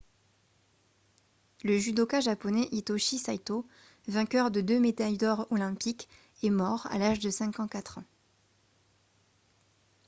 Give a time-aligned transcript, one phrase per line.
[1.63, 3.67] le judoka japonais hitoshi saito
[4.07, 6.09] vainqueur de deux médailles d'or olympiques
[6.41, 8.03] est mort à l'âge de 54 ans